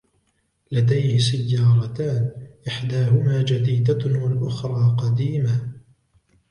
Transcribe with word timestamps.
لديه 0.71 1.17
سياراتان، 1.17 2.31
إحداهما 2.67 3.41
جديدة 3.41 4.19
و 4.21 4.27
الأخرى 4.27 4.95
قديمة. 4.99 5.71